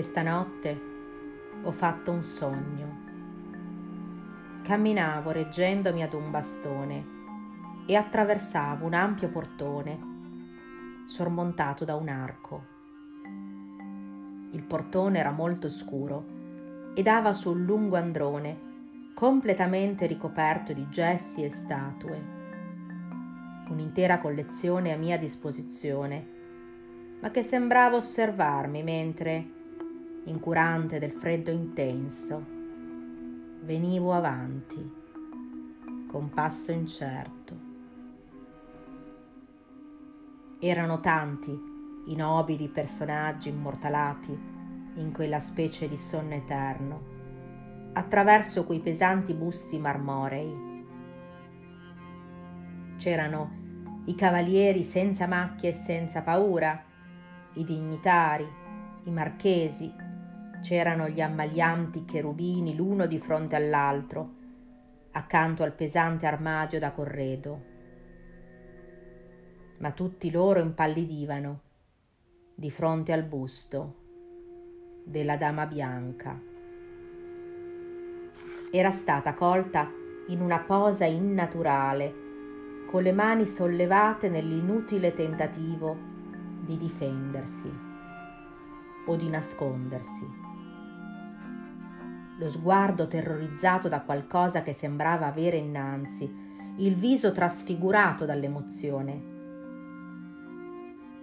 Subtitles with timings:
[0.00, 0.80] Questa notte
[1.62, 3.00] ho fatto un sogno.
[4.62, 7.04] Camminavo reggendomi ad un bastone
[7.84, 12.64] e attraversavo un ampio portone sormontato da un arco.
[14.52, 16.24] Il portone era molto scuro
[16.94, 22.24] e dava su un lungo androne completamente ricoperto di gessi e statue.
[23.68, 26.26] Un'intera collezione a mia disposizione,
[27.20, 29.58] ma che sembrava osservarmi mentre,
[30.24, 32.44] incurante del freddo intenso,
[33.62, 34.98] venivo avanti,
[36.08, 37.68] con passo incerto.
[40.58, 41.50] Erano tanti
[42.06, 44.38] i nobili personaggi immortalati
[44.96, 47.02] in quella specie di sonno eterno,
[47.92, 50.68] attraverso quei pesanti busti marmorei.
[52.96, 53.58] C'erano
[54.06, 56.84] i cavalieri senza macchie e senza paura,
[57.54, 58.46] i dignitari,
[59.04, 59.99] i marchesi,
[60.60, 64.34] c'erano gli ammalianti cherubini l'uno di fronte all'altro,
[65.12, 67.64] accanto al pesante armadio da corredo.
[69.78, 71.60] Ma tutti loro impallidivano
[72.54, 73.94] di fronte al busto
[75.04, 76.38] della Dama Bianca.
[78.70, 79.90] Era stata colta
[80.28, 82.28] in una posa innaturale,
[82.88, 85.96] con le mani sollevate nell'inutile tentativo
[86.60, 87.72] di difendersi
[89.06, 90.39] o di nascondersi.
[92.40, 99.30] Lo sguardo terrorizzato da qualcosa che sembrava avere innanzi, il viso trasfigurato dall'emozione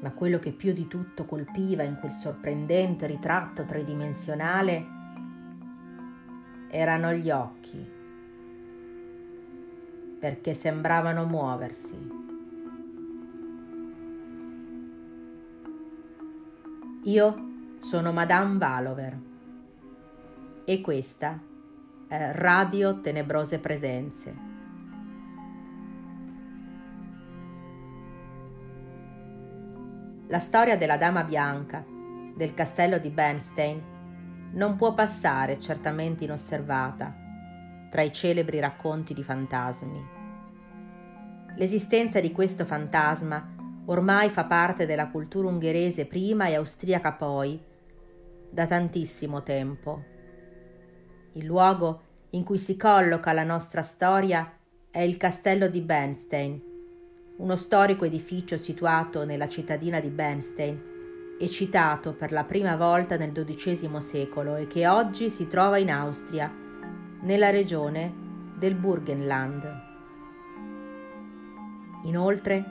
[0.00, 4.98] ma quello che più di tutto colpiva in quel sorprendente ritratto tridimensionale
[6.70, 7.84] erano gli occhi,
[10.18, 12.18] perché sembravano muoversi.
[17.04, 17.48] Io
[17.80, 19.29] sono Madame Valover
[20.70, 21.36] e questa
[22.06, 24.34] è Radio Tenebrose Presenze.
[30.28, 31.84] La storia della Dama Bianca,
[32.36, 33.82] del castello di Bernstein,
[34.52, 37.16] non può passare certamente inosservata
[37.90, 40.06] tra i celebri racconti di fantasmi.
[41.56, 43.56] L'esistenza di questo fantasma
[43.86, 47.60] ormai fa parte della cultura ungherese prima e austriaca poi,
[48.48, 50.09] da tantissimo tempo.
[51.32, 54.52] Il luogo in cui si colloca la nostra storia
[54.90, 56.60] è il castello di Bernstein,
[57.36, 63.30] uno storico edificio situato nella cittadina di Bernstein e citato per la prima volta nel
[63.30, 66.52] XII secolo e che oggi si trova in Austria,
[67.20, 68.12] nella regione
[68.58, 69.88] del Burgenland.
[72.04, 72.64] Inoltre,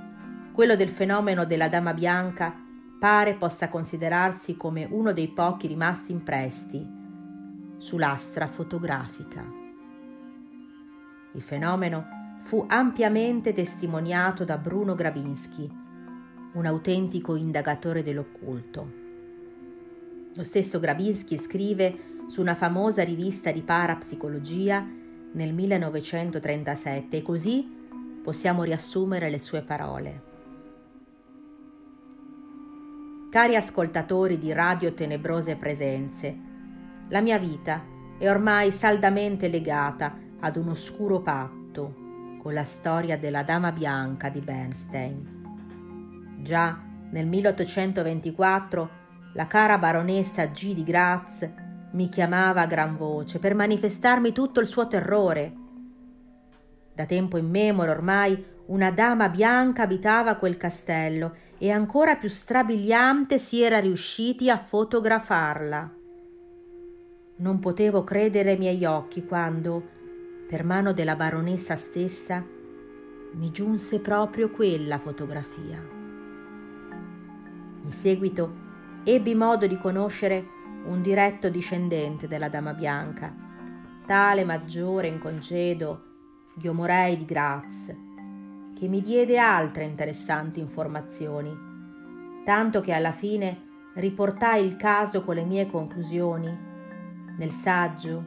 [0.52, 2.54] quello del fenomeno della Dama Bianca
[3.00, 6.98] pare possa considerarsi come uno dei pochi rimasti impresti
[7.80, 9.44] sull'astra fotografica.
[11.34, 15.70] Il fenomeno fu ampiamente testimoniato da Bruno Grabinski,
[16.54, 18.92] un autentico indagatore dell'occulto.
[20.36, 24.86] Lo stesso Grabinski scrive su una famosa rivista di parapsicologia
[25.32, 27.78] nel 1937 e così
[28.22, 30.28] possiamo riassumere le sue parole.
[33.30, 36.49] Cari ascoltatori di Radio Tenebrose Presenze,
[37.10, 37.84] la mia vita
[38.18, 44.40] è ormai saldamente legata ad un oscuro patto con la storia della Dama Bianca di
[44.42, 46.38] Bernstein.
[46.42, 46.80] Già
[47.12, 48.90] nel 1824
[49.34, 50.74] la cara baronessa G.
[50.74, 51.50] di Graz
[51.92, 55.54] mi chiamava a gran voce per manifestarmi tutto il suo terrore.
[56.94, 63.64] Da tempo immemore ormai una dama bianca abitava quel castello e ancora più strabiliante si
[63.64, 65.98] era riusciti a fotografarla.
[67.40, 69.82] Non potevo credere ai miei occhi quando,
[70.46, 72.46] per mano della baronessa stessa,
[73.32, 75.82] mi giunse proprio quella fotografia.
[77.82, 78.54] In seguito
[79.06, 80.46] ebbi modo di conoscere
[80.84, 83.34] un diretto discendente della Dama Bianca,
[84.06, 86.08] tale maggiore in congedo
[86.56, 87.96] Ghiomorei di Graz,
[88.78, 91.58] che mi diede altre interessanti informazioni,
[92.44, 96.68] tanto che alla fine riportai il caso con le mie conclusioni
[97.40, 98.24] nel saggio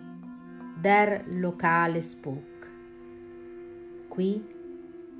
[0.74, 2.70] Der Locale Spook.
[4.08, 4.42] Qui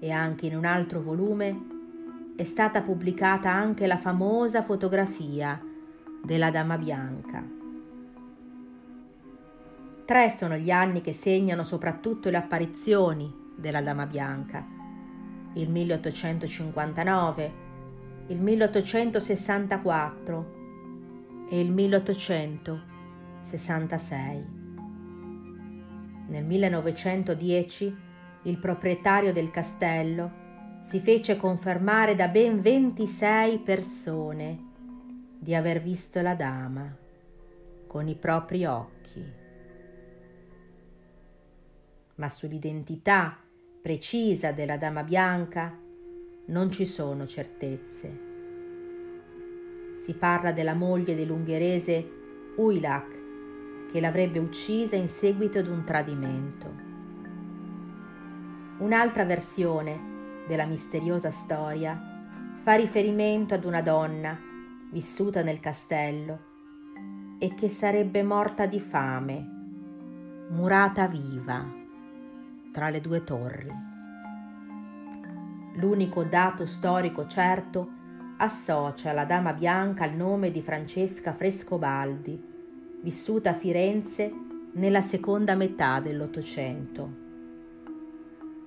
[0.00, 1.66] e anche in un altro volume
[2.34, 5.62] è stata pubblicata anche la famosa fotografia
[6.24, 7.44] della Dama Bianca.
[10.06, 14.66] Tre sono gli anni che segnano soprattutto le apparizioni della Dama Bianca.
[15.52, 17.52] Il 1859,
[18.28, 20.60] il 1864
[21.50, 21.70] e il
[23.42, 24.60] 1866.
[26.28, 27.96] Nel 1910
[28.44, 30.40] il proprietario del castello
[30.82, 34.70] si fece confermare da ben 26 persone
[35.38, 36.96] di aver visto la dama
[37.86, 39.40] con i propri occhi.
[42.14, 43.38] Ma sull'identità
[43.82, 45.76] precisa della dama bianca
[46.46, 48.30] non ci sono certezze.
[49.98, 52.20] Si parla della moglie dell'ungherese
[52.56, 53.21] Uilak
[53.92, 56.90] che l'avrebbe uccisa in seguito ad un tradimento.
[58.78, 62.00] Un'altra versione della misteriosa storia
[62.56, 64.36] fa riferimento ad una donna
[64.90, 66.50] vissuta nel castello
[67.38, 69.46] e che sarebbe morta di fame,
[70.48, 71.70] murata viva
[72.72, 73.90] tra le due torri.
[75.74, 78.00] L'unico dato storico certo
[78.38, 82.51] associa la Dama Bianca al nome di Francesca Frescobaldi,
[83.02, 84.32] vissuta a Firenze
[84.74, 87.20] nella seconda metà dell'Ottocento.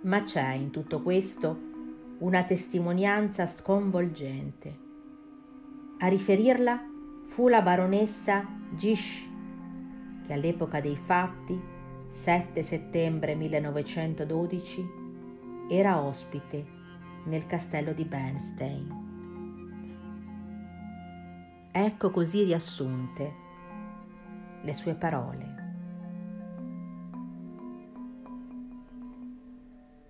[0.02, 1.74] Ma c'è in tutto questo
[2.20, 4.84] una testimonianza sconvolgente.
[6.00, 6.86] A riferirla
[7.24, 8.46] fu la baronessa
[8.76, 9.28] Gish,
[10.26, 11.60] che all'epoca dei fatti,
[12.10, 14.86] 7 settembre 1912,
[15.70, 16.66] era ospite
[17.26, 19.04] nel castello di Bernstein.
[21.72, 23.44] Ecco così riassunte
[24.66, 25.64] le sue parole.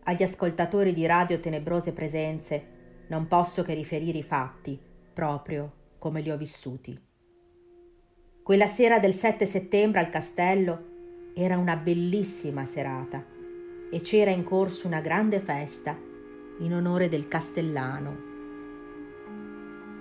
[0.04, 2.74] Agli ascoltatori di Radio Tenebrose Presenze
[3.08, 4.80] non posso che riferire i fatti,
[5.14, 6.98] proprio come li ho vissuti.
[8.42, 10.94] Quella sera del 7 settembre al castello
[11.36, 13.24] era una bellissima serata
[13.92, 15.98] e c'era in corso una grande festa
[16.60, 18.34] in onore del castellano.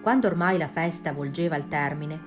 [0.02, 2.20] Quando ormai la festa volgeva al termine,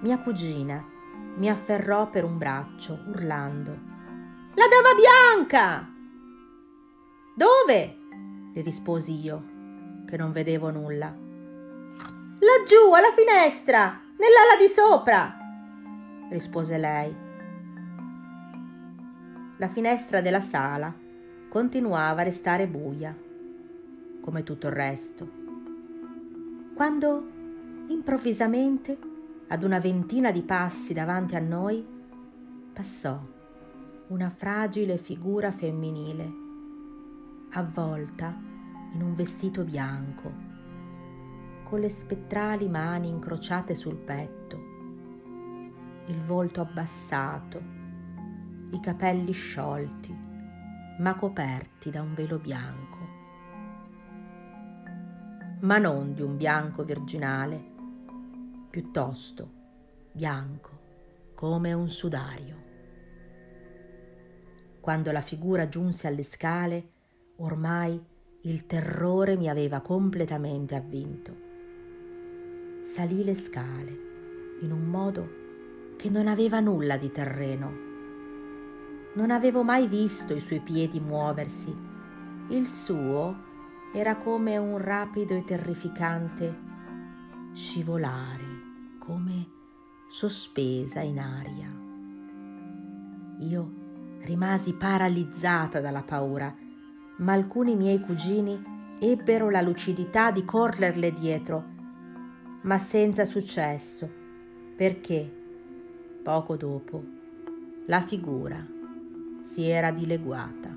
[0.00, 0.96] mia cugina
[1.38, 3.70] mi afferrò per un braccio, urlando
[4.54, 5.88] La dama bianca!
[7.34, 7.96] Dove?
[8.52, 9.44] le risposi io,
[10.04, 11.06] che non vedevo nulla.
[11.06, 15.36] Laggiù, alla finestra, nell'ala di sopra,
[16.30, 17.14] rispose lei.
[19.58, 20.92] La finestra della sala
[21.48, 23.16] continuava a restare buia,
[24.20, 25.28] come tutto il resto.
[26.74, 27.26] Quando
[27.88, 28.98] improvvisamente,
[29.50, 31.86] ad una ventina di passi davanti a noi,
[32.72, 33.18] passò
[34.08, 36.46] una fragile figura femminile
[37.52, 38.34] avvolta
[38.92, 40.30] in un vestito bianco,
[41.64, 44.56] con le spettrali mani incrociate sul petto,
[46.06, 47.60] il volto abbassato,
[48.70, 50.14] i capelli sciolti,
[50.98, 52.96] ma coperti da un velo bianco.
[55.60, 57.76] Ma non di un bianco virginale,
[58.68, 59.50] piuttosto
[60.12, 60.78] bianco
[61.34, 62.56] come un sudario.
[64.80, 66.96] Quando la figura giunse alle scale,
[67.40, 68.04] Ormai
[68.40, 71.36] il terrore mi aveva completamente avvinto.
[72.82, 73.96] Salì le scale
[74.60, 75.28] in un modo
[75.96, 77.72] che non aveva nulla di terreno.
[79.14, 81.72] Non avevo mai visto i suoi piedi muoversi.
[82.48, 83.36] Il suo
[83.94, 86.66] era come un rapido e terrificante
[87.54, 88.47] scivolare,
[89.08, 89.48] come
[90.06, 91.72] sospesa in aria.
[93.38, 93.72] Io
[94.20, 96.54] rimasi paralizzata dalla paura
[97.16, 98.62] ma alcuni miei cugini
[99.00, 101.64] ebbero la lucidità di correrle dietro,
[102.62, 104.08] ma senza successo,
[104.76, 105.32] perché
[106.22, 107.02] poco dopo
[107.86, 108.64] la figura
[109.40, 110.68] si era dileguata.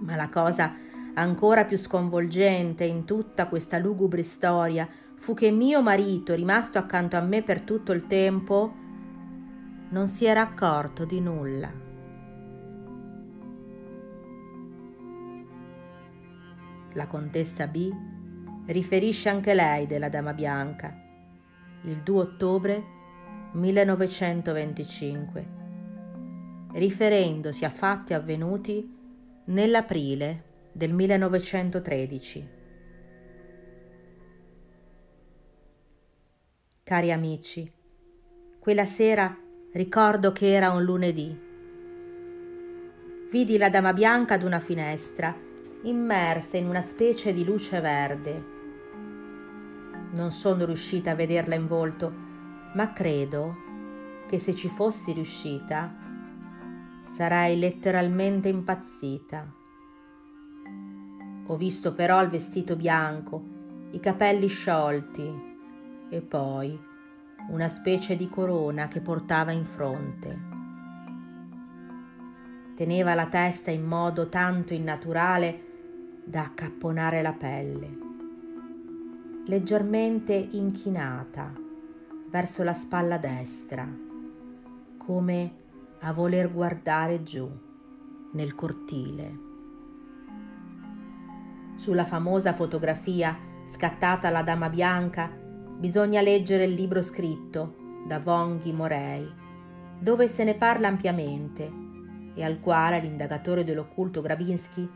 [0.00, 0.74] Ma la cosa
[1.14, 4.88] ancora più sconvolgente in tutta questa lugubre storia
[5.22, 8.74] fu che mio marito, rimasto accanto a me per tutto il tempo,
[9.90, 11.82] non si era accorto di nulla.
[16.94, 17.90] la contessa B,
[18.66, 20.94] riferisce anche lei della Dama Bianca,
[21.84, 22.84] il 2 ottobre
[23.52, 25.46] 1925,
[26.72, 28.94] riferendosi a fatti avvenuti
[29.46, 32.60] nell'aprile del 1913.
[36.84, 37.72] Cari amici,
[38.58, 39.38] quella sera
[39.72, 41.32] ricordo che era un lunedì.
[43.30, 45.32] Vidi la Dama Bianca ad una finestra
[45.84, 48.44] immersa in una specie di luce verde.
[50.10, 52.12] Non sono riuscita a vederla in volto,
[52.74, 53.54] ma credo
[54.28, 55.94] che se ci fossi riuscita
[57.06, 59.54] sarei letteralmente impazzita.
[61.46, 63.40] Ho visto però il vestito bianco,
[63.92, 65.50] i capelli sciolti
[66.12, 66.78] e poi
[67.48, 70.50] una specie di corona che portava in fronte.
[72.76, 77.98] Teneva la testa in modo tanto innaturale da accapponare la pelle,
[79.46, 81.50] leggermente inchinata
[82.28, 83.88] verso la spalla destra,
[84.98, 85.54] come
[86.00, 87.50] a voler guardare giù
[88.32, 89.50] nel cortile.
[91.76, 95.40] Sulla famosa fotografia scattata alla Dama Bianca
[95.82, 97.74] bisogna leggere il libro scritto
[98.06, 99.28] da Vonghi Morei,
[99.98, 101.68] dove se ne parla ampiamente
[102.36, 104.88] e al quale l'indagatore dell'occulto Grabinski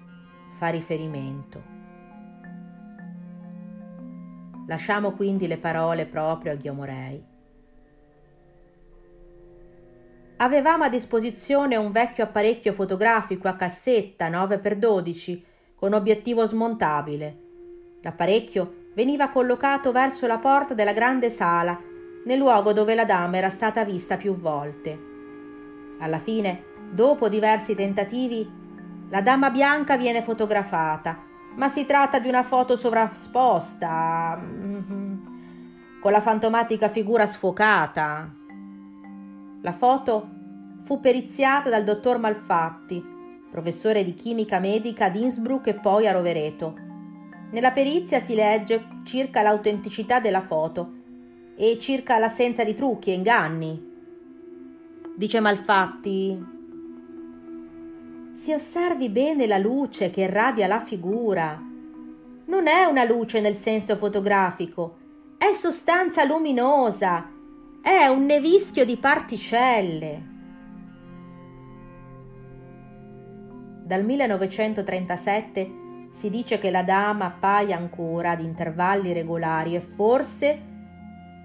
[0.53, 1.61] fa riferimento.
[4.69, 7.25] Lasciamo quindi le parole proprio a Ghiomorei.
[10.37, 15.43] Avevamo a disposizione un vecchio apparecchio fotografico a cassetta 9x12
[15.75, 17.39] con obiettivo smontabile.
[18.03, 21.79] L'apparecchio veniva collocato verso la porta della grande sala,
[22.25, 24.99] nel luogo dove la dama era stata vista più volte.
[25.99, 28.51] Alla fine, dopo diversi tentativi,
[29.11, 31.23] la dama bianca viene fotografata,
[31.57, 35.15] ma si tratta di una foto sovrasposta, mm-hmm,
[36.01, 38.35] con la fantomatica figura sfocata.
[39.61, 40.29] La foto
[40.81, 43.05] fu periziata dal dottor Malfatti,
[43.51, 46.86] professore di chimica medica ad Innsbruck e poi a Rovereto.
[47.57, 50.93] Nella perizia si legge circa l'autenticità della foto
[51.57, 53.95] e circa l'assenza di trucchi e inganni.
[55.17, 56.45] Dice Malfatti.
[58.35, 61.59] Si osservi bene la luce che irradia la figura.
[62.45, 64.99] Non è una luce nel senso fotografico,
[65.39, 67.27] è sostanza luminosa,
[67.81, 70.35] è un nevischio di particelle.
[73.83, 75.85] Dal 1937
[76.17, 80.63] si dice che la dama appaia ancora ad intervalli regolari e forse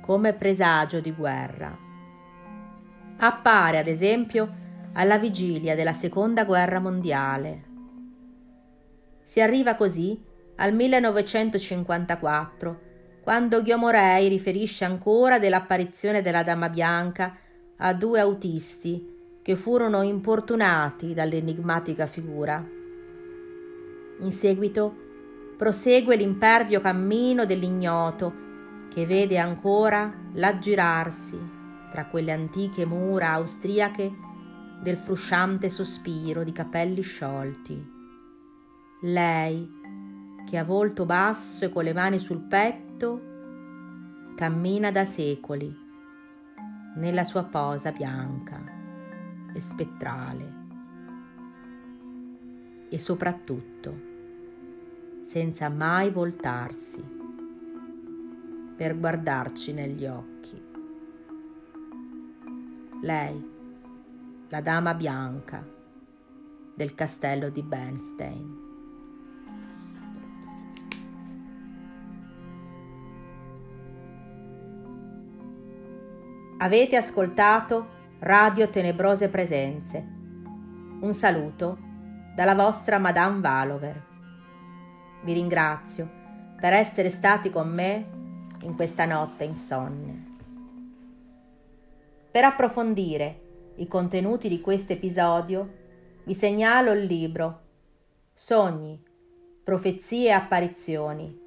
[0.02, 1.78] come presagio di guerra.
[3.18, 4.50] Appare, ad esempio,
[4.94, 7.64] alla vigilia della Seconda Guerra Mondiale.
[9.24, 10.24] Si arriva così
[10.56, 12.80] al 1954,
[13.22, 17.36] quando Ghiomorei riferisce ancora dell'apparizione della Dama Bianca
[17.76, 22.80] a due autisti che furono importunati dall'enigmatica figura.
[24.22, 24.96] In seguito
[25.58, 28.50] prosegue l'impervio cammino dell'ignoto
[28.90, 31.40] che vede ancora l'aggirarsi
[31.92, 34.12] tra quelle antiche mura austriache
[34.82, 38.00] del frusciante sospiro di capelli sciolti.
[39.02, 39.70] Lei,
[40.48, 43.22] che a volto basso e con le mani sul petto,
[44.36, 45.76] cammina da secoli
[46.96, 48.62] nella sua posa bianca
[49.54, 50.60] e spettrale
[52.90, 54.10] e soprattutto
[55.22, 57.04] senza mai voltarsi
[58.76, 60.62] per guardarci negli occhi.
[63.02, 63.50] Lei,
[64.50, 65.66] la dama bianca
[66.76, 68.70] del castello di Bernstein.
[76.58, 77.88] Avete ascoltato
[78.20, 79.98] Radio Tenebrose Presenze.
[81.02, 81.78] Un saluto
[82.36, 84.11] dalla vostra Madame Valover.
[85.24, 86.10] Vi ringrazio
[86.60, 88.06] per essere stati con me
[88.64, 90.30] in questa notte insonne.
[92.32, 93.40] Per approfondire
[93.76, 95.80] i contenuti di questo episodio
[96.24, 97.60] vi segnalo il libro
[98.34, 99.00] Sogni,
[99.64, 101.40] profezie e apparizioni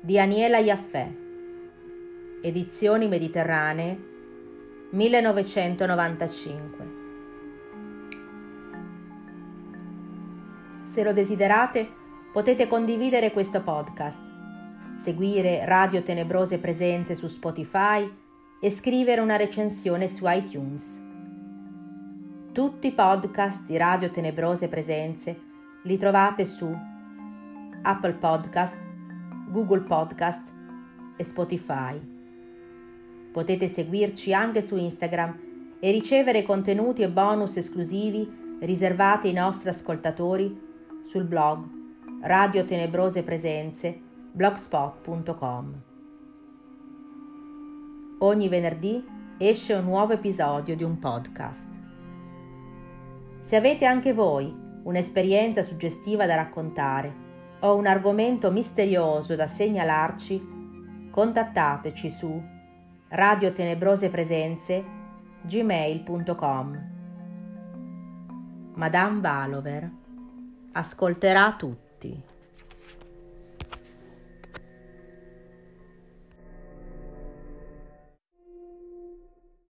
[0.00, 1.08] di Aniela Iaffè,
[2.42, 4.10] edizioni mediterranee
[4.90, 6.91] 1995.
[10.92, 11.88] Se lo desiderate,
[12.34, 14.18] potete condividere questo podcast,
[14.98, 18.06] seguire Radio Tenebrose Presenze su Spotify
[18.60, 21.02] e scrivere una recensione su iTunes.
[22.52, 25.40] Tutti i podcast di Radio Tenebrose Presenze
[25.84, 26.70] li trovate su
[27.80, 28.76] Apple Podcast,
[29.48, 30.46] Google Podcast
[31.16, 31.98] e Spotify.
[33.32, 35.38] Potete seguirci anche su Instagram
[35.80, 40.70] e ricevere contenuti e bonus esclusivi riservati ai nostri ascoltatori
[41.02, 41.64] sul blog
[42.22, 44.00] Radio Tenebrose Presenze
[44.32, 45.82] blogspot.com.
[48.18, 49.04] Ogni venerdì
[49.38, 51.68] esce un nuovo episodio di un podcast.
[53.40, 54.54] Se avete anche voi
[54.84, 57.14] un'esperienza suggestiva da raccontare
[57.60, 62.42] o un argomento misterioso da segnalarci, contattateci su
[63.08, 64.84] Radio Tenebrose Presenze
[65.42, 66.90] gmail.com
[68.74, 69.90] Madame Valover
[70.72, 72.30] ascolterà tutti.